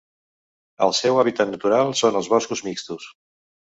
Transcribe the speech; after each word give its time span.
El 0.85 0.95
seu 1.01 1.19
hàbitat 1.23 1.51
natural 1.51 1.93
són 2.03 2.19
els 2.23 2.31
boscos 2.33 2.65
mixtos. 2.69 3.11